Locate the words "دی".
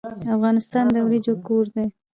1.75-1.85